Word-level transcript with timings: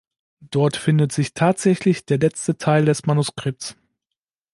Dort 0.49 0.77
findet 0.77 1.11
sich 1.11 1.35
tatsächlich 1.35 2.07
der 2.07 2.17
letzte 2.17 2.57
Teil 2.57 2.85
des 2.85 3.05
Manuskripts. 3.05 3.75